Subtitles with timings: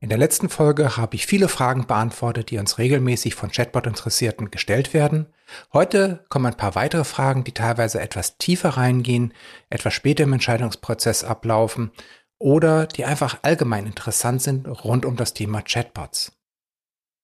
[0.00, 4.94] In der letzten Folge habe ich viele Fragen beantwortet, die uns regelmäßig von Chatbot-Interessierten gestellt
[4.94, 5.26] werden.
[5.72, 9.34] Heute kommen ein paar weitere Fragen, die teilweise etwas tiefer reingehen,
[9.70, 11.90] etwas später im Entscheidungsprozess ablaufen
[12.38, 16.38] oder die einfach allgemein interessant sind rund um das Thema Chatbots.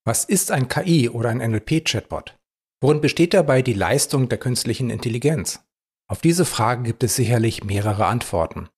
[0.05, 2.37] Was ist ein KI oder ein NLP-Chatbot?
[2.81, 5.65] Worin besteht dabei die Leistung der künstlichen Intelligenz?
[6.09, 8.69] Auf diese Frage gibt es sicherlich mehrere Antworten.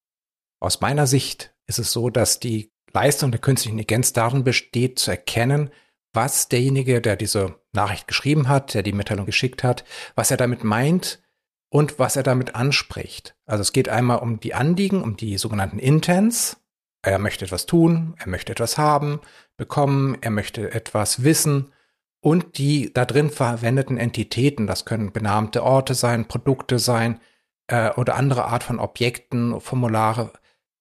[0.60, 5.10] Aus meiner Sicht ist es so, dass die Leistung der künstlichen Intelligenz darin besteht, zu
[5.10, 5.68] erkennen,
[6.14, 9.84] was derjenige, der diese Nachricht geschrieben hat, der die Mitteilung geschickt hat,
[10.14, 11.22] was er damit meint
[11.68, 13.36] und was er damit anspricht.
[13.44, 16.56] Also es geht einmal um die Anliegen, um die sogenannten Intents.
[17.02, 19.20] Er möchte etwas tun, er möchte etwas haben,
[19.58, 21.74] bekommen, er möchte etwas wissen
[22.22, 27.20] und die da drin verwendeten Entitäten, das können benannte Orte sein, Produkte sein
[27.66, 30.32] äh, oder andere Art von Objekten, Formulare,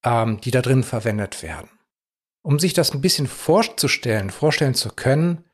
[0.06, 1.75] ähm, die da drin verwendet werden.
[2.46, 5.46] Um sich das ein bisschen vorzustellen, vorstellen zu können,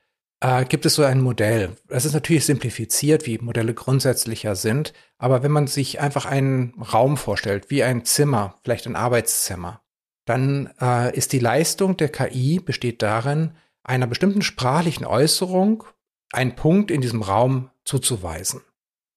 [0.41, 1.77] äh, gibt es so ein Modell.
[1.87, 7.15] Das ist natürlich simplifiziert, wie Modelle grundsätzlicher sind, aber wenn man sich einfach einen Raum
[7.15, 9.81] vorstellt, wie ein Zimmer, vielleicht ein Arbeitszimmer,
[10.25, 13.53] dann äh, ist die Leistung der KI besteht darin,
[13.83, 15.85] einer bestimmten sprachlichen Äußerung
[16.33, 18.59] einen Punkt in diesem Raum zuzuweisen.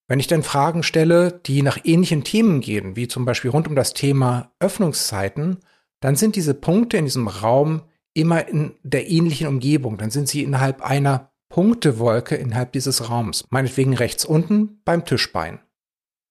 [0.07, 3.75] Wenn ich dann Fragen stelle, die nach ähnlichen Themen gehen, wie zum Beispiel rund um
[3.75, 5.59] das Thema Öffnungszeiten,
[6.05, 7.81] dann sind diese Punkte in diesem Raum
[8.13, 9.97] immer in der ähnlichen Umgebung.
[9.97, 13.47] Dann sind sie innerhalb einer Punktewolke innerhalb dieses Raums.
[13.49, 15.61] Meinetwegen rechts unten beim Tischbein.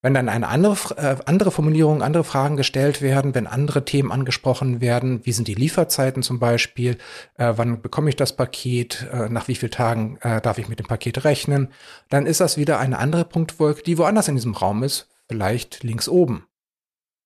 [0.04, 4.80] Wenn dann eine andere, äh, andere Formulierung, andere Fragen gestellt werden, wenn andere Themen angesprochen
[4.80, 7.00] werden, wie sind die Lieferzeiten zum Beispiel,
[7.40, 10.78] äh, wann bekomme ich das Paket, äh, nach wie vielen Tagen äh, darf ich mit
[10.78, 11.70] dem Paket rechnen,
[12.10, 16.08] dann ist das wieder eine andere Punktwolke, die woanders in diesem Raum ist, vielleicht links
[16.08, 16.46] oben.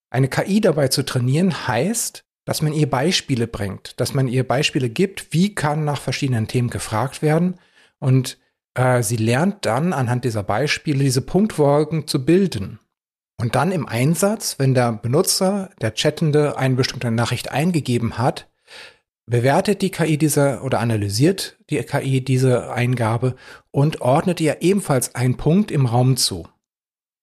[0.10, 4.90] Eine KI dabei zu trainieren heißt, dass man ihr Beispiele bringt, dass man ihr Beispiele
[4.90, 7.56] gibt, wie kann nach verschiedenen Themen gefragt werden
[8.00, 8.38] und
[8.74, 12.80] äh, sie lernt dann anhand dieser Beispiele diese Punktwolken zu bilden.
[13.38, 18.48] Und dann im Einsatz, wenn der Benutzer, der Chattende eine bestimmte Nachricht eingegeben hat,
[19.26, 23.36] bewertet die KI diese oder analysiert die KI diese Eingabe
[23.72, 26.48] und ordnet ihr ebenfalls einen Punkt im Raum zu.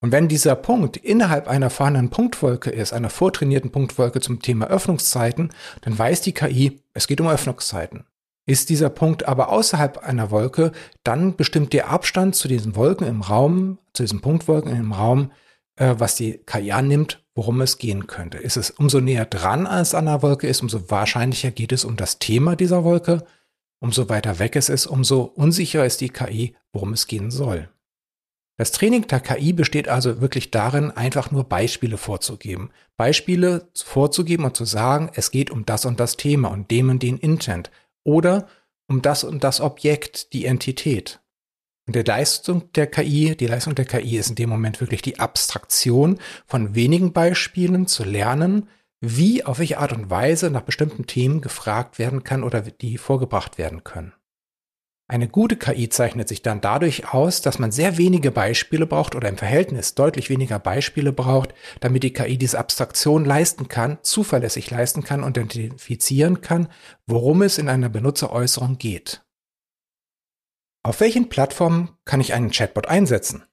[0.00, 5.50] Und wenn dieser Punkt innerhalb einer vorhandenen Punktwolke ist, einer vortrainierten Punktwolke zum Thema Öffnungszeiten,
[5.81, 8.04] dann weiß die KI, es geht um Öffnungszeiten.
[8.47, 10.72] Ist dieser Punkt aber außerhalb einer Wolke,
[11.03, 15.31] dann bestimmt der Abstand zu diesen Wolken im Raum, zu diesen Punktwolken im Raum,
[15.77, 18.37] äh, was die KI annimmt, worum es gehen könnte.
[18.38, 21.97] Ist es umso näher dran als an der Wolke ist, umso wahrscheinlicher geht es um
[21.97, 23.25] das Thema dieser Wolke.
[23.81, 27.69] Umso weiter weg es ist, umso unsicherer ist die KI, worum es gehen soll.
[28.56, 32.70] Das Training der KI besteht also wirklich darin, einfach nur Beispiele vorzugeben.
[32.97, 37.03] Beispiele vorzugeben und zu sagen, es geht um das und das Thema und dem und
[37.03, 37.72] den Intent
[38.04, 38.47] oder
[38.87, 41.20] um das und das Objekt, die Entität.
[41.87, 45.19] Und der Leistung der KI, die Leistung der KI ist in dem Moment wirklich die
[45.19, 48.69] Abstraktion von wenigen Beispielen zu lernen,
[49.00, 53.59] wie auf welche Art und Weise nach bestimmten Themen gefragt werden kann oder die vorgebracht
[53.59, 54.15] werden können.
[55.06, 59.28] Eine gute KI zeichnet sich dann dadurch aus, dass man sehr wenige Beispiele braucht oder
[59.28, 65.04] im Verhältnis deutlich weniger Beispiele braucht, damit die KI diese Abstraktion leisten kann, zuverlässig leisten
[65.04, 66.69] kann und identifizieren kann,
[67.06, 69.22] worum es in einer Benutzeräußerung geht.
[70.82, 73.44] Auf welchen Plattformen kann ich einen Chatbot einsetzen?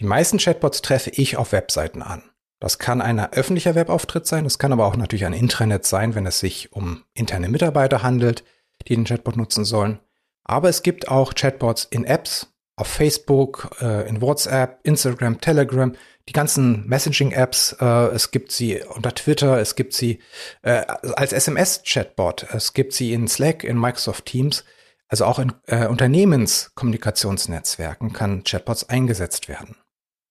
[0.00, 2.24] Die meisten Chatbots treffe ich auf Webseiten an.
[2.58, 6.26] Das kann ein öffentlicher Webauftritt sein, es kann aber auch natürlich ein Intranet sein, wenn
[6.26, 8.44] es sich um interne Mitarbeiter handelt,
[8.80, 10.00] die den Chatbot nutzen sollen.
[10.46, 15.92] Aber es gibt auch Chatbots in Apps, auf Facebook, äh, in WhatsApp, Instagram, Telegram,
[16.28, 17.78] die ganzen Messaging-Apps.
[17.80, 20.20] Äh, es gibt sie unter Twitter, es gibt sie
[20.62, 20.84] äh,
[21.16, 24.64] als SMS-Chatbot, es gibt sie in Slack, in Microsoft Teams.
[25.08, 29.76] Also auch in Unternehmenskommunikationsnetzwerken kann Chatbots eingesetzt werden.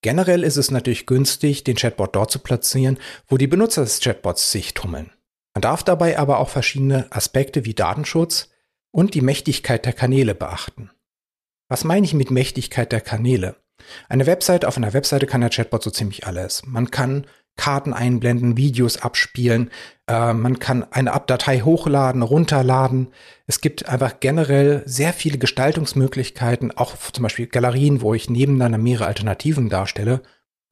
[0.02, 4.52] Generell ist es natürlich günstig, den Chatbot dort zu platzieren, wo die Benutzer des Chatbots
[4.52, 5.14] sich tummeln.
[5.54, 8.50] Man darf dabei aber auch verschiedene Aspekte wie Datenschutz,
[8.96, 10.90] und die Mächtigkeit der Kanäle beachten.
[11.68, 13.58] Was meine ich mit Mächtigkeit der Kanäle?
[14.08, 16.64] Eine Webseite, auf einer Webseite kann der Chatbot so ziemlich alles.
[16.66, 17.28] Man kann
[17.58, 19.70] Karten einblenden, Videos abspielen.
[20.08, 23.10] Äh, man kann eine Abdatei hochladen, runterladen.
[23.48, 29.08] Es gibt einfach generell sehr viele Gestaltungsmöglichkeiten, auch zum Beispiel Galerien, wo ich nebeneinander mehrere
[29.08, 30.22] Alternativen darstelle,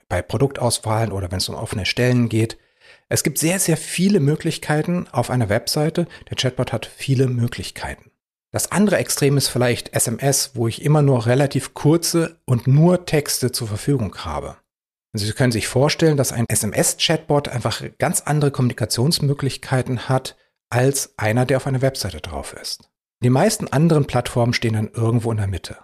[0.08, 2.58] bei Produktauswahlen oder wenn es um offene Stellen geht.
[3.10, 6.08] Es gibt sehr, sehr viele Möglichkeiten auf einer Webseite.
[6.30, 8.13] Der Chatbot hat viele Möglichkeiten.
[8.54, 13.52] Das andere Extrem ist vielleicht SMS, wo ich immer nur relativ kurze und nur Texte
[13.52, 14.58] zur Verfügung habe.
[15.12, 20.38] Also Sie können sich vorstellen, dass ein SMS-Chatbot einfach ganz andere Kommunikationsmöglichkeiten hat
[20.70, 22.92] als einer, der auf einer Webseite drauf ist.
[23.24, 25.78] Die meisten anderen Plattformen stehen dann irgendwo in der Mitte.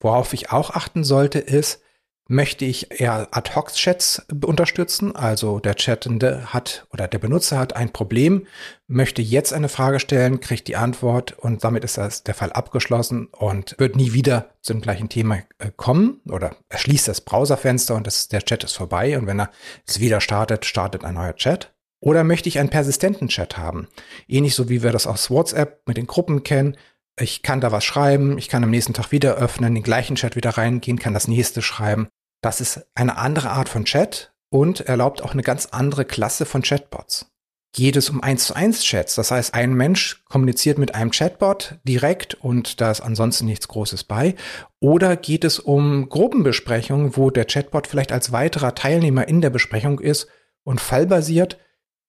[0.00, 1.82] Worauf ich auch achten sollte, ist,
[2.30, 5.16] möchte ich eher Ad-Hoc-Chats unterstützen.
[5.16, 8.46] Also der Chattende hat oder der Benutzer hat ein Problem,
[8.86, 13.26] möchte jetzt eine Frage stellen, kriegt die Antwort und damit ist das der Fall abgeschlossen
[13.32, 17.96] und wird nie wieder zu dem gleichen Thema äh, kommen oder er schließt das Browserfenster
[17.96, 19.50] und das, der Chat ist vorbei und wenn er
[19.84, 21.74] es wieder startet, startet ein neuer Chat.
[21.98, 23.88] Oder möchte ich einen persistenten Chat haben?
[24.28, 26.76] Ähnlich so wie wir das aus WhatsApp mit den Gruppen kennen.
[27.18, 30.36] Ich kann da was schreiben, ich kann am nächsten Tag wieder öffnen, den gleichen Chat
[30.36, 32.06] wieder reingehen, kann das nächste schreiben.
[32.40, 36.62] Das ist eine andere Art von Chat und erlaubt auch eine ganz andere Klasse von
[36.62, 37.26] Chatbots.
[37.72, 41.78] Geht es um 1 zu 1 Chats, das heißt, ein Mensch kommuniziert mit einem Chatbot
[41.84, 44.34] direkt und da ist ansonsten nichts Großes bei.
[44.80, 50.00] Oder geht es um Gruppenbesprechungen, wo der Chatbot vielleicht als weiterer Teilnehmer in der Besprechung
[50.00, 50.26] ist
[50.64, 51.58] und fallbasiert,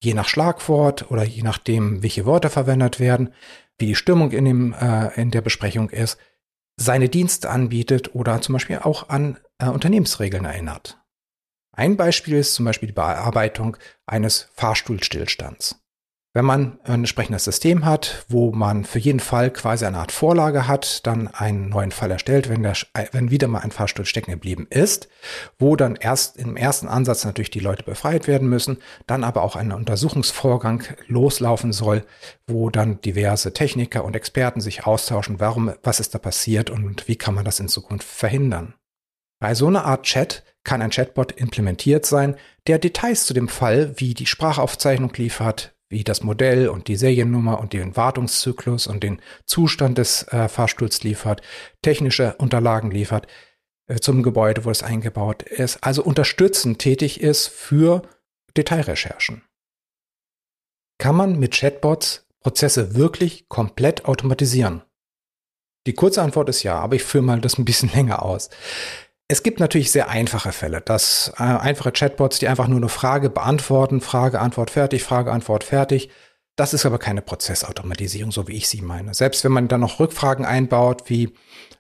[0.02, 3.32] je nach Schlagwort oder je nachdem, welche Wörter verwendet werden,
[3.78, 6.18] wie die Stimmung in, dem, äh, in der Besprechung ist,
[6.76, 10.98] seine Dienste anbietet oder zum Beispiel auch an äh, Unternehmensregeln erinnert.
[11.74, 15.82] Ein Beispiel ist zum Beispiel die Bearbeitung eines Fahrstuhlstillstands.
[16.34, 20.66] Wenn man ein entsprechendes System hat, wo man für jeden Fall quasi eine Art Vorlage
[20.66, 22.76] hat, dann einen neuen Fall erstellt, wenn, der,
[23.12, 25.10] wenn wieder mal ein Fahrstuhl stecken geblieben ist,
[25.60, 28.78] wo dann erst im ersten Ansatz natürlich die Leute befreit werden müssen,
[29.08, 32.06] dann aber auch ein Untersuchungsvorgang loslaufen soll,
[32.48, 37.18] wo dann diverse Techniker und Experten sich austauschen, warum, was ist da passiert und wie
[37.18, 38.74] kann man das in Zukunft verhindern.
[39.42, 43.94] Bei so einer Art Chat kann ein Chatbot implementiert sein, der Details zu dem Fall
[43.98, 49.20] wie die Sprachaufzeichnung liefert, wie das Modell und die Seriennummer und den Wartungszyklus und den
[49.48, 51.42] Zustand des äh, Fahrstuhls liefert,
[51.82, 53.26] technische Unterlagen liefert
[53.88, 58.04] äh, zum Gebäude, wo es eingebaut ist, also unterstützend tätig ist für
[58.56, 59.42] Detailrecherchen.
[61.00, 64.84] Kann man mit Chatbots Prozesse wirklich komplett automatisieren?
[65.88, 68.52] Die kurze Antwort ist ja, aber ich führe mal das ein bisschen länger aus.
[69.32, 73.30] Es gibt natürlich sehr einfache Fälle, dass äh, einfache Chatbots, die einfach nur eine Frage
[73.30, 76.10] beantworten, Frage, Antwort fertig, Frage, Antwort fertig.
[76.58, 79.14] Das ist aber keine Prozessautomatisierung, so wie ich sie meine.
[79.14, 81.34] Selbst wenn man dann noch Rückfragen einbaut, wie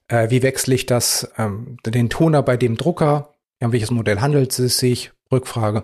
[0.07, 4.57] äh, wie wechsle ich das, ähm, den Toner bei dem Drucker, um welches Modell handelt
[4.57, 5.83] es sich, Rückfrage.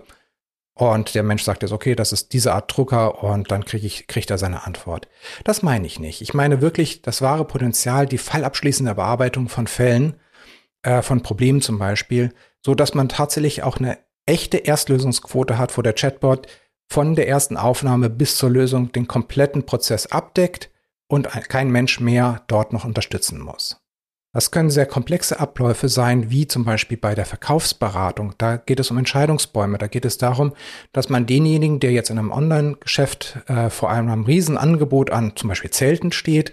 [0.72, 4.06] Und der Mensch sagt jetzt, okay, das ist diese Art Drucker und dann kriege ich,
[4.06, 5.06] kriegt er seine Antwort.
[5.44, 6.22] Das meine ich nicht.
[6.22, 10.14] Ich meine wirklich das wahre Potenzial, die fallabschließende Bearbeitung von Fällen,
[10.82, 12.32] äh, von Problemen zum Beispiel,
[12.64, 16.46] so dass man tatsächlich auch eine echte Erstlösungsquote hat, wo der Chatbot
[16.90, 20.70] von der ersten Aufnahme bis zur Lösung den kompletten Prozess abdeckt
[21.08, 23.80] und kein Mensch mehr dort noch unterstützen muss.
[24.34, 28.34] Das können sehr komplexe Abläufe sein, wie zum Beispiel bei der Verkaufsberatung.
[28.36, 29.78] Da geht es um Entscheidungsbäume.
[29.78, 30.52] Da geht es darum,
[30.92, 35.70] dass man denjenigen, der jetzt in einem Online-Geschäft äh, vor einem Riesenangebot an zum Beispiel
[35.70, 36.52] Zelten steht,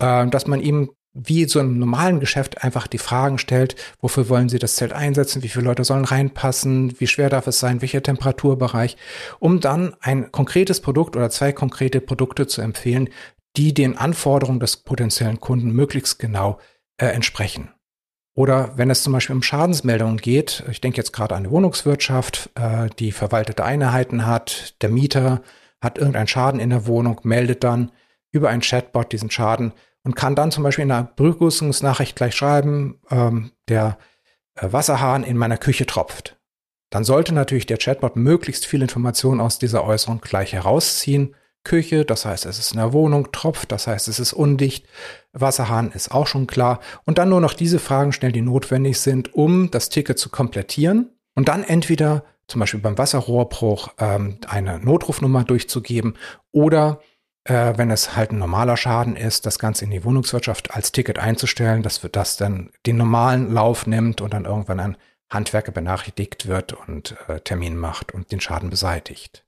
[0.00, 4.48] äh, dass man ihm wie so im normalen Geschäft einfach die Fragen stellt, wofür wollen
[4.48, 8.02] Sie das Zelt einsetzen, wie viele Leute sollen reinpassen, wie schwer darf es sein, welcher
[8.02, 8.96] Temperaturbereich,
[9.38, 13.08] um dann ein konkretes Produkt oder zwei konkrete Produkte zu empfehlen,
[13.56, 16.58] die den Anforderungen des potenziellen Kunden möglichst genau
[16.98, 17.70] äh, entsprechen.
[18.36, 22.50] Oder wenn es zum Beispiel um Schadensmeldungen geht, ich denke jetzt gerade an die Wohnungswirtschaft,
[22.56, 25.42] äh, die verwaltete Einheiten hat, der Mieter
[25.80, 27.92] hat irgendeinen Schaden in der Wohnung, meldet dann
[28.32, 29.72] über ein Chatbot diesen Schaden
[30.04, 33.98] und kann dann zum Beispiel in einer Begrüßungsnachricht gleich schreiben, ähm, der
[34.54, 36.38] äh, Wasserhahn in meiner Küche tropft.
[36.90, 41.34] Dann sollte natürlich der Chatbot möglichst viel Informationen aus dieser Äußerung gleich herausziehen.
[41.64, 44.86] Küche, das heißt, es ist in der Wohnung, tropft, das heißt, es ist undicht.
[45.32, 46.80] Wasserhahn ist auch schon klar.
[47.04, 51.10] Und dann nur noch diese Fragen stellen, die notwendig sind, um das Ticket zu komplettieren.
[51.34, 56.14] Und dann entweder zum Beispiel beim Wasserrohrbruch ähm, eine Notrufnummer durchzugeben
[56.52, 57.00] oder
[57.44, 61.18] äh, wenn es halt ein normaler Schaden ist, das Ganze in die Wohnungswirtschaft als Ticket
[61.18, 64.96] einzustellen, dass wir das dann den normalen Lauf nimmt und dann irgendwann ein
[65.30, 69.44] Handwerker benachrichtigt wird und äh, Termin macht und den Schaden beseitigt.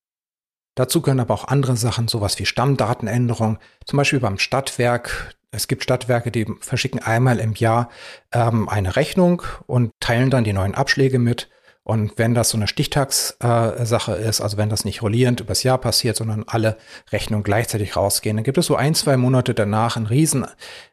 [0.74, 5.34] Dazu können aber auch andere Sachen, sowas wie Stammdatenänderung, zum Beispiel beim Stadtwerk.
[5.50, 7.88] Es gibt Stadtwerke, die verschicken einmal im Jahr
[8.32, 11.48] ähm, eine Rechnung und teilen dann die neuen Abschläge mit.
[11.86, 16.16] Und wenn das so eine Stichtagssache ist, also wenn das nicht rollierend übers Jahr passiert,
[16.16, 16.78] sondern alle
[17.12, 20.46] Rechnungen gleichzeitig rausgehen, dann gibt es so ein, zwei Monate danach einen riesen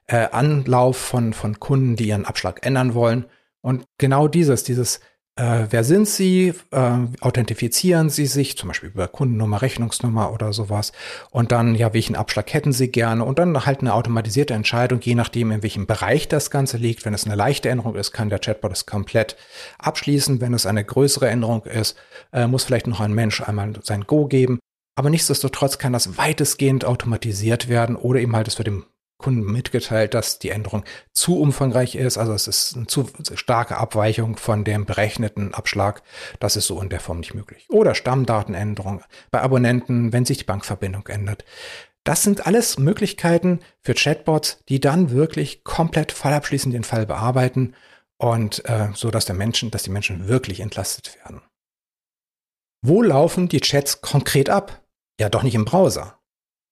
[0.06, 3.26] äh, Anlauf von, von Kunden, die ihren Abschlag ändern wollen.
[3.62, 5.00] Und genau dieses, dieses
[5.36, 6.54] äh, wer sind Sie?
[6.72, 10.92] Äh, authentifizieren Sie sich, zum Beispiel über Kundennummer, Rechnungsnummer oder sowas.
[11.32, 13.26] Und dann, ja, welchen Abschlag hätten Sie gerne?
[13.26, 17.04] Und dann halt eine automatisierte Entscheidung, je nachdem, in welchem Bereich das Ganze liegt.
[17.04, 19.36] Wenn es eine leichte Änderung ist, kann der Chatbot es komplett
[19.80, 20.40] abschließen.
[20.40, 21.98] Wenn es eine größere Änderung ist,
[22.32, 24.60] äh, muss vielleicht noch ein Mensch einmal sein Go geben.
[24.96, 28.86] Aber nichtsdestotrotz kann das weitestgehend automatisiert werden oder eben halt es wird dem
[29.24, 32.18] Kunden mitgeteilt, dass die Änderung zu umfangreich ist.
[32.18, 36.04] Also es ist eine zu starke Abweichung von dem berechneten Abschlag.
[36.40, 37.66] Das ist so in der Form nicht möglich.
[37.70, 39.02] Oder Stammdatenänderung
[39.32, 41.46] bei Abonnenten, wenn sich die Bankverbindung ändert.
[42.04, 47.76] Das sind alles Möglichkeiten für Chatbots, die dann wirklich komplett fallabschließend den Fall bearbeiten
[48.18, 51.42] und äh, so, dass der Menschen, dass die Menschen wirklich entlastet werden.
[52.86, 54.84] Wo laufen die Chats konkret ab?
[55.18, 56.20] Ja, doch nicht im Browser.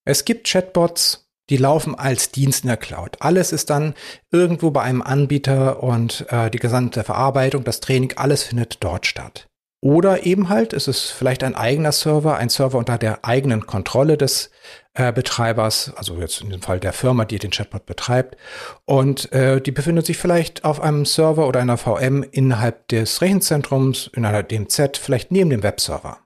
[0.05, 3.17] Es gibt Chatbots, die laufen als Dienst in der Cloud.
[3.19, 3.93] Alles ist dann
[4.31, 9.47] irgendwo bei einem Anbieter und äh, die gesamte Verarbeitung, das Training, alles findet dort statt.
[9.83, 14.15] Oder eben halt, es ist vielleicht ein eigener Server, ein Server unter der eigenen Kontrolle
[14.15, 14.51] des
[14.93, 18.37] äh, Betreibers, also jetzt in dem Fall der Firma, die den Chatbot betreibt.
[18.85, 24.11] Und äh, die befindet sich vielleicht auf einem Server oder einer VM innerhalb des Rechenzentrums,
[24.13, 26.19] innerhalb dem Z, vielleicht neben dem Webserver.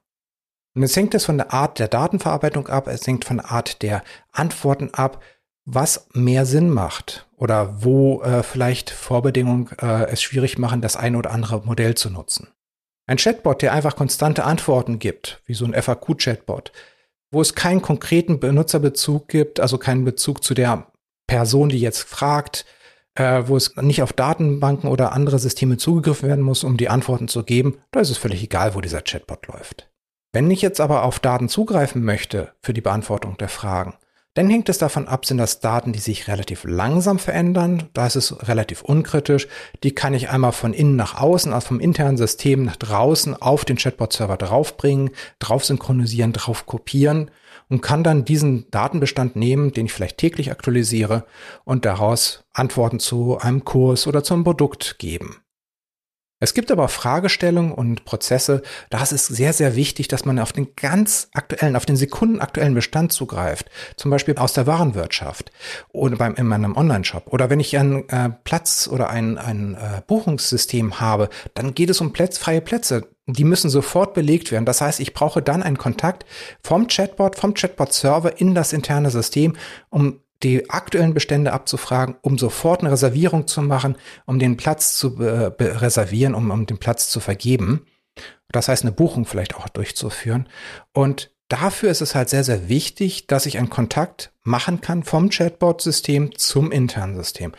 [0.75, 3.81] Und es hängt es von der Art der Datenverarbeitung ab, es hängt von der Art
[3.81, 4.03] der
[4.33, 5.23] Antworten ab,
[5.63, 11.17] was mehr Sinn macht oder wo äh, vielleicht Vorbedingungen äh, es schwierig machen, das eine
[11.17, 12.49] oder andere Modell zu nutzen.
[13.07, 16.71] Ein Chatbot, der einfach konstante Antworten gibt, wie so ein FAQ-Chatbot,
[17.31, 20.87] wo es keinen konkreten Benutzerbezug gibt, also keinen Bezug zu der
[21.25, 22.65] Person, die jetzt fragt,
[23.15, 27.27] äh, wo es nicht auf Datenbanken oder andere Systeme zugegriffen werden muss, um die Antworten
[27.27, 29.89] zu geben, da ist es völlig egal, wo dieser Chatbot läuft.
[30.35, 33.93] Wenn ich jetzt aber auf Daten zugreifen möchte für die Beantwortung der Fragen,
[34.33, 37.83] dann hängt es davon ab, sind das Daten, die sich relativ langsam verändern.
[37.93, 39.47] Da ist es relativ unkritisch.
[39.81, 43.63] Die kann ich einmal von innen nach außen, also vom internen System nach draußen auf
[43.63, 47.31] den Chatbot-Server draufbringen, drauf synchronisieren, drauf kopieren
[47.69, 51.23] und kann dann diesen Datenbestand nehmen, den ich vielleicht täglich aktualisiere
[51.63, 55.44] und daraus Antworten zu einem Kurs oder zum Produkt geben.
[56.45, 58.61] Es gibt aber Fragestellungen und Prozesse,
[58.91, 62.75] da ist es sehr, sehr wichtig, dass man auf den ganz aktuellen, auf den sekundenaktuellen
[62.75, 63.71] Bestand zugreift.
[63.95, 65.51] Zum Beispiel aus der Warenwirtschaft
[65.91, 67.33] oder beim, in meinem Online-Shop.
[67.33, 71.99] Oder wenn ich einen äh, Platz oder ein, ein äh, Buchungssystem habe, dann geht es
[71.99, 73.07] um Plätze, freie Plätze.
[73.25, 74.65] Die müssen sofort belegt werden.
[74.65, 76.27] Das heißt, ich brauche dann einen Kontakt
[76.61, 79.55] vom Chatbot, vom Chatbot-Server in das interne System,
[79.89, 85.19] um die aktuellen Bestände abzufragen, um sofort eine Reservierung zu machen, um den Platz zu
[85.19, 87.87] äh, reservieren, um, um den Platz zu vergeben.
[88.49, 90.47] Das heißt, eine Buchung vielleicht auch durchzuführen.
[90.93, 95.29] Und dafür ist es halt sehr, sehr wichtig, dass ich einen Kontakt machen kann vom
[95.29, 97.51] Chatbot-System zum internen System.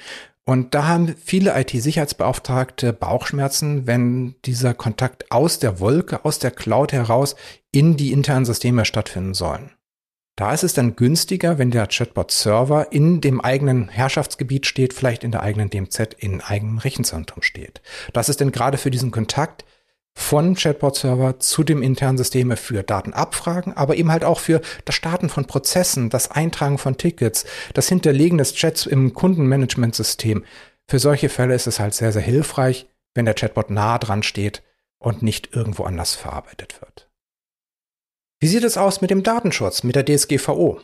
[0.44, 6.92] Und da haben viele IT-Sicherheitsbeauftragte Bauchschmerzen, wenn dieser Kontakt aus der Wolke, aus der Cloud
[6.92, 7.34] heraus
[7.72, 9.75] in die internen Systeme stattfinden sollen.
[10.36, 15.30] Da ist es dann günstiger, wenn der Chatbot-Server in dem eigenen Herrschaftsgebiet steht, vielleicht in
[15.30, 17.80] der eigenen DMZ, in eigenem Rechenzentrum steht.
[18.12, 19.64] Das ist denn gerade für diesen Kontakt
[20.14, 25.30] von Chatbot-Server zu dem internen System für Datenabfragen, aber eben halt auch für das Starten
[25.30, 30.44] von Prozessen, das Eintragen von Tickets, das Hinterlegen des Chats im Kundenmanagementsystem.
[30.86, 34.62] Für solche Fälle ist es halt sehr, sehr hilfreich, wenn der Chatbot nah dran steht
[34.98, 37.08] und nicht irgendwo anders verarbeitet wird.
[38.38, 40.78] Wie sieht es aus mit dem Datenschutz, mit der DSGVO?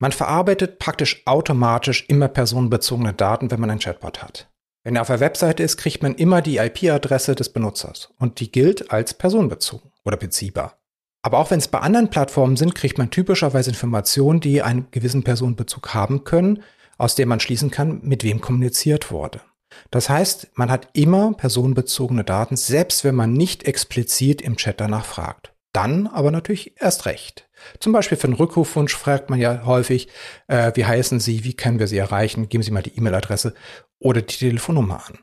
[0.00, 4.48] Man verarbeitet praktisch automatisch immer personenbezogene Daten, wenn man ein Chatbot hat.
[4.82, 8.50] Wenn er auf der Webseite ist, kriegt man immer die IP-Adresse des Benutzers und die
[8.50, 10.78] gilt als personenbezogen oder beziehbar.
[11.20, 15.24] Aber auch wenn es bei anderen Plattformen sind, kriegt man typischerweise Informationen, die einen gewissen
[15.24, 16.62] Personenbezug haben können,
[16.96, 19.42] aus dem man schließen kann, mit wem kommuniziert wurde.
[19.90, 25.04] Das heißt, man hat immer personenbezogene Daten, selbst wenn man nicht explizit im Chat danach
[25.04, 27.48] fragt dann aber natürlich erst recht.
[27.78, 30.08] Zum Beispiel für einen Rückrufwunsch fragt man ja häufig,
[30.48, 33.54] äh, wie heißen Sie, wie können wir Sie erreichen, geben Sie mal die E-Mail-Adresse
[34.00, 35.18] oder die Telefonnummer an.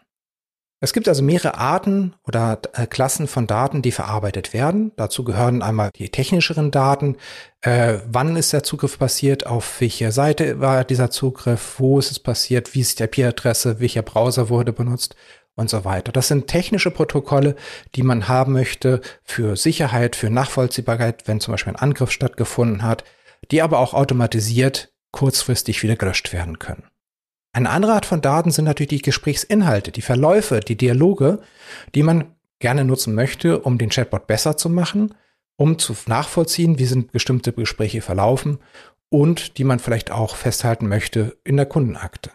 [0.79, 4.93] Es gibt also mehrere Arten oder äh, Klassen von Daten, die verarbeitet werden.
[4.95, 7.17] Dazu gehören einmal die technischeren Daten.
[7.61, 9.45] Äh, wann ist der Zugriff passiert?
[9.45, 11.75] Auf welcher Seite war dieser Zugriff?
[11.79, 12.75] Wo ist es passiert?
[12.75, 13.79] Wie ist die IP-Adresse?
[13.81, 15.15] Welcher Browser wurde benutzt?
[15.55, 16.11] Und so weiter.
[16.11, 17.55] Das sind technische Protokolle,
[17.95, 23.03] die man haben möchte für Sicherheit, für Nachvollziehbarkeit, wenn zum Beispiel ein Angriff stattgefunden hat,
[23.51, 26.83] die aber auch automatisiert kurzfristig wieder gelöscht werden können.
[27.53, 31.39] Eine andere Art von Daten sind natürlich die Gesprächsinhalte, die Verläufe, die Dialoge,
[31.95, 35.13] die man gerne nutzen möchte, um den Chatbot besser zu machen,
[35.55, 38.59] um zu nachvollziehen, wie sind bestimmte Gespräche verlaufen
[39.09, 42.31] und die man vielleicht auch festhalten möchte in der Kundenakte.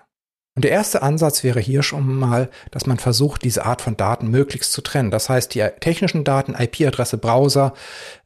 [0.56, 4.28] Und der erste Ansatz wäre hier schon mal, dass man versucht, diese Art von Daten
[4.28, 5.10] möglichst zu trennen.
[5.10, 7.72] Das heißt, die technischen Daten, IP-Adresse, Browser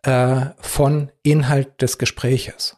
[0.02, 2.76] äh, von Inhalt des Gespräches.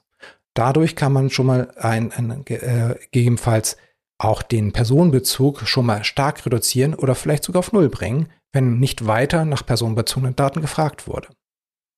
[0.54, 3.76] Dadurch kann man schon mal ein, ein äh, gegebenenfalls
[4.18, 9.06] auch den Personenbezug schon mal stark reduzieren oder vielleicht sogar auf Null bringen, wenn nicht
[9.06, 11.28] weiter nach personenbezogenen Daten gefragt wurde.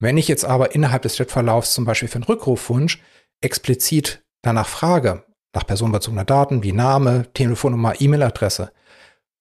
[0.01, 3.01] Wenn ich jetzt aber innerhalb des Chatverlaufs zum Beispiel für einen Rückrufwunsch
[3.41, 5.25] explizit danach frage,
[5.55, 8.71] nach personenbezogener Daten wie Name, Telefonnummer, E-Mail-Adresse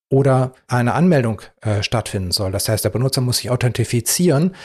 [0.10, 2.52] oder eine Anmeldung äh, stattfinden soll.
[2.52, 4.56] Das heißt, der Benutzer muss sich authentifizieren,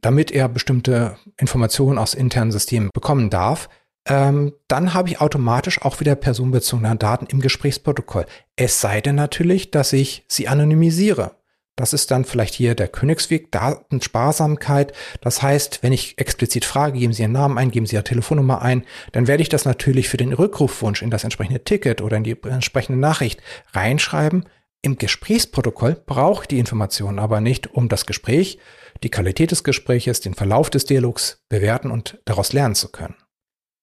[0.00, 3.68] damit er bestimmte Informationen aus internen Systemen bekommen darf.
[4.06, 8.26] Ähm, dann habe ich automatisch auch wieder personenbezogene Daten im Gesprächsprotokoll.
[8.56, 11.36] Es sei denn natürlich, dass ich sie anonymisiere.
[11.76, 14.92] Das ist dann vielleicht hier der Königsweg, Datensparsamkeit.
[15.22, 18.60] Das heißt, wenn ich explizit frage, geben Sie Ihren Namen ein, geben Sie Ihre Telefonnummer
[18.60, 22.24] ein, dann werde ich das natürlich für den Rückrufwunsch in das entsprechende Ticket oder in
[22.24, 24.44] die entsprechende Nachricht reinschreiben.
[24.82, 28.58] Im Gesprächsprotokoll brauche ich die Informationen aber nicht, um das Gespräch,
[29.02, 33.16] die Qualität des Gespräches, den Verlauf des Dialogs bewerten und daraus lernen zu können.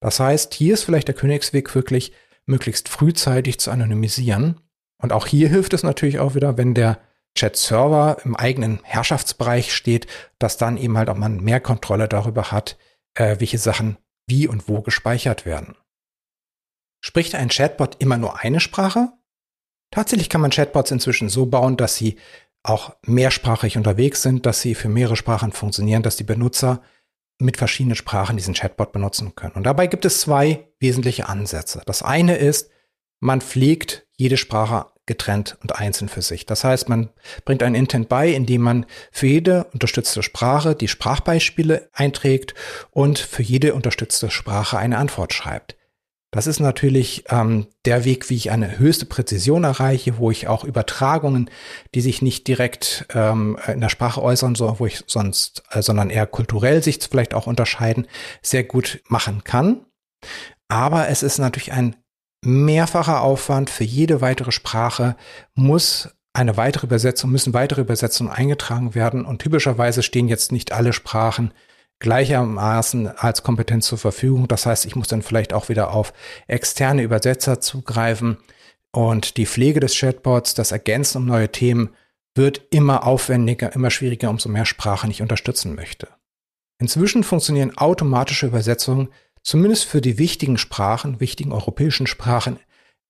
[0.02, 2.14] Das heißt, hier ist vielleicht der Königsweg wirklich
[2.46, 4.60] möglichst frühzeitig zu anonymisieren.
[5.02, 7.00] Und auch hier hilft es natürlich auch wieder, wenn der
[7.40, 10.08] Chat-Server im eigenen Herrschaftsbereich steht,
[10.40, 12.78] dass dann eben halt auch man mehr Kontrolle darüber hat,
[13.14, 15.76] äh, welche Sachen wie und wo gespeichert werden.
[17.02, 19.14] Spricht ein Chatbot immer nur eine Sprache?
[19.90, 22.18] Tatsächlich kann man Chatbots inzwischen so bauen, dass sie
[22.62, 26.82] auch mehrsprachig unterwegs sind, dass sie für mehrere Sprachen funktionieren, dass die Benutzer
[27.40, 29.54] mit verschiedenen Sprachen diesen Chatbot benutzen können.
[29.54, 31.82] Und dabei gibt es zwei wesentliche Ansätze.
[31.86, 32.70] Das eine ist,
[33.22, 36.46] man pflegt jede Sprache getrennt und einzeln für sich.
[36.46, 37.10] Das heißt, man
[37.44, 42.54] bringt ein Intent bei, indem man für jede unterstützte Sprache die Sprachbeispiele einträgt
[42.92, 45.76] und für jede unterstützte Sprache eine Antwort schreibt.
[46.32, 50.64] Das ist natürlich ähm, der Weg, wie ich eine höchste Präzision erreiche, wo ich auch
[50.64, 51.50] Übertragungen,
[51.96, 56.12] die sich nicht direkt ähm, in der Sprache äußern, so, wo ich sonst, äh, sondern
[56.12, 58.08] eher kulturell sich vielleicht auch unterscheiden,
[58.44, 59.88] sehr gut machen kann.
[60.68, 61.96] Aber es ist natürlich ein
[62.44, 65.16] mehrfacher Aufwand für jede weitere Sprache
[65.56, 70.94] muss eine weitere Übersetzung, müssen weitere Übersetzungen eingetragen werden und typischerweise stehen jetzt nicht alle
[70.94, 71.54] Sprachen
[72.00, 74.48] gleichermaßen als Kompetenz zur Verfügung.
[74.48, 76.14] Das heißt, ich muss dann vielleicht auch wieder auf
[76.48, 78.38] externe Übersetzer zugreifen
[78.92, 81.90] und die Pflege des Chatbots, das Ergänzen um neue Themen
[82.36, 86.08] wird immer aufwendiger, immer schwieriger, umso mehr Sprachen ich unterstützen möchte.
[86.80, 89.10] Inzwischen funktionieren automatische Übersetzungen
[89.44, 92.60] zumindest für die wichtigen Sprachen, wichtigen europäischen Sprachen,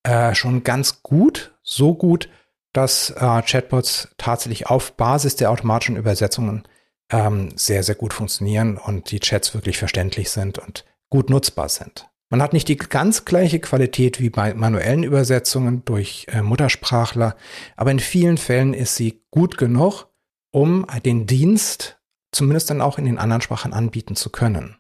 [0.04, 2.30] äh, schon ganz gut, so gut,
[2.74, 6.64] dass äh, Chatbots tatsächlich auf Basis der automatischen Übersetzungen
[7.12, 12.10] ähm, sehr, sehr gut funktionieren und die Chats wirklich verständlich sind und gut nutzbar sind.
[12.30, 17.36] Man hat nicht die ganz gleiche Qualität wie bei manuellen Übersetzungen durch äh, Muttersprachler,
[17.76, 20.06] aber in vielen Fällen ist sie gut genug,
[20.52, 22.00] um den Dienst
[22.32, 24.79] zumindest dann auch in den anderen Sprachen anbieten zu können.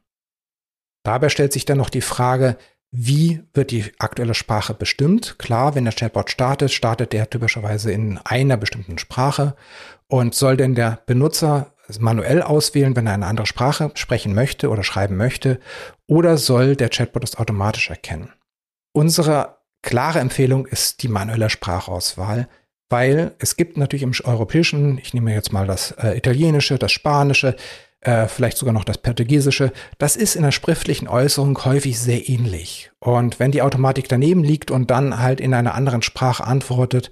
[1.04, 2.58] Dabei stellt sich dann noch die Frage,
[2.92, 5.38] wie wird die aktuelle Sprache bestimmt?
[5.38, 9.56] Klar, wenn der Chatbot startet, startet der typischerweise in einer bestimmten Sprache.
[10.08, 14.84] Und soll denn der Benutzer manuell auswählen, wenn er eine andere Sprache sprechen möchte oder
[14.84, 15.60] schreiben möchte?
[16.08, 18.34] Oder soll der Chatbot es automatisch erkennen?
[18.92, 22.50] Unsere klare Empfehlung ist die manuelle Sprachauswahl,
[22.90, 27.56] weil es gibt natürlich im europäischen, ich nehme jetzt mal das äh, italienische, das spanische,
[28.02, 32.92] äh, vielleicht sogar noch das Portugiesische, das ist in der schriftlichen Äußerung häufig sehr ähnlich.
[33.00, 37.12] Und wenn die Automatik daneben liegt und dann halt in einer anderen Sprache antwortet,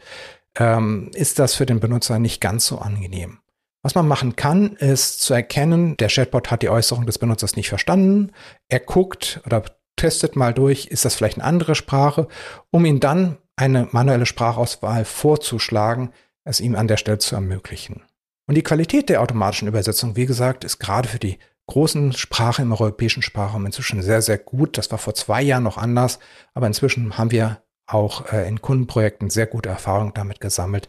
[0.58, 3.40] ähm, ist das für den Benutzer nicht ganz so angenehm.
[3.84, 7.70] Was man machen kann, ist zu erkennen, der Chatbot hat die Äußerung des Benutzers nicht
[7.70, 8.32] verstanden.
[8.68, 9.64] Er guckt oder
[9.96, 12.28] testet mal durch, ist das vielleicht eine andere Sprache,
[12.72, 16.12] um ihn dann eine manuelle Sprachauswahl vorzuschlagen,
[16.44, 18.04] es ihm an der Stelle zu ermöglichen.
[18.48, 22.72] Und die Qualität der automatischen Übersetzung, wie gesagt, ist gerade für die großen Sprachen im
[22.72, 24.78] europäischen Sprachraum inzwischen sehr, sehr gut.
[24.78, 26.20] Das war vor zwei Jahren noch anders,
[26.54, 30.88] aber inzwischen haben wir auch äh, in Kundenprojekten sehr gute Erfahrungen damit gesammelt,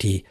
[0.00, 0.24] die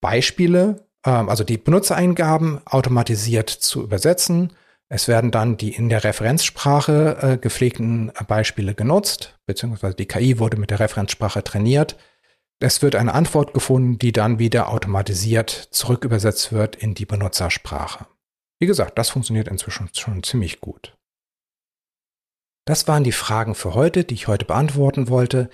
[0.00, 4.52] Beispiele, äh, also die Benutzereingaben automatisiert zu übersetzen.
[4.88, 10.56] Es werden dann die in der Referenzsprache äh, gepflegten Beispiele genutzt, beziehungsweise die KI wurde
[10.56, 11.96] mit der Referenzsprache trainiert
[12.58, 18.06] es wird eine Antwort gefunden, die dann wieder automatisiert zurückübersetzt wird in die Benutzersprache.
[18.58, 20.96] Wie gesagt, das funktioniert inzwischen schon ziemlich gut.
[22.64, 25.50] Das waren die Fragen für heute, die ich heute beantworten wollte.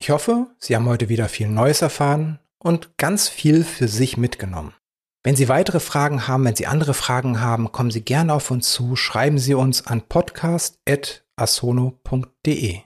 [0.00, 4.74] Ich hoffe, Sie haben heute wieder viel Neues erfahren und ganz viel für sich mitgenommen.
[5.22, 8.72] Wenn Sie weitere Fragen haben, wenn Sie andere Fragen haben, kommen Sie gerne auf uns
[8.72, 12.80] zu, schreiben Sie uns an podcast.asono.de.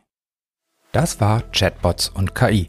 [0.93, 2.69] Das war Chatbots und KI.